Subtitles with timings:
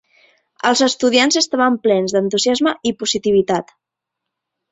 [0.69, 3.71] Els estudiants estaven plens d'entusiasme i positivitat.